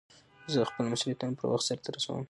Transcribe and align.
زه 0.53 0.59
خپل 0.69 0.83
مسئولیتونه 0.91 1.37
پر 1.39 1.47
وخت 1.51 1.65
سرته 1.69 1.89
رسوم. 1.95 2.19